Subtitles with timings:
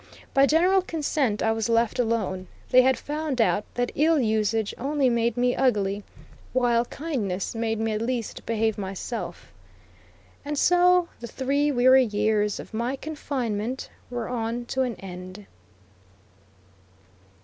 [0.33, 2.47] By general consent I was let alone.
[2.71, 6.03] They had found out that ill usage only made me "ugly,"
[6.53, 9.53] while kindness made me at least behave myself.
[10.43, 15.45] And so the three weary years of my confinement were on to an end.